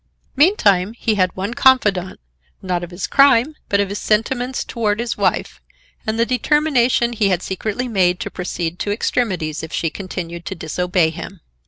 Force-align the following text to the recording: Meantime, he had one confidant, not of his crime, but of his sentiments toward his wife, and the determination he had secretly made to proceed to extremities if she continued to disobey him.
Meantime, 0.35 0.93
he 0.93 1.13
had 1.13 1.35
one 1.35 1.53
confidant, 1.53 2.19
not 2.63 2.83
of 2.83 2.89
his 2.89 3.05
crime, 3.05 3.55
but 3.69 3.79
of 3.79 3.89
his 3.89 3.99
sentiments 3.99 4.63
toward 4.63 4.99
his 4.99 5.15
wife, 5.15 5.61
and 6.07 6.17
the 6.17 6.25
determination 6.25 7.13
he 7.13 7.29
had 7.29 7.43
secretly 7.43 7.87
made 7.87 8.19
to 8.19 8.31
proceed 8.31 8.79
to 8.79 8.91
extremities 8.91 9.61
if 9.61 9.71
she 9.71 9.91
continued 9.91 10.43
to 10.43 10.55
disobey 10.55 11.11
him. 11.11 11.41